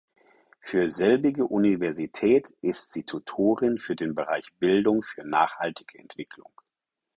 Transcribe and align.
Für 0.61 0.89
selbige 0.89 1.45
Universität 1.45 2.55
ist 2.63 2.91
sie 2.91 3.03
Tutorin 3.03 3.77
für 3.77 3.95
den 3.95 4.15
Bereich 4.15 4.51
Bildung 4.57 5.03
für 5.03 5.23
nachhaltige 5.23 5.99
Entwicklung. 5.99 6.49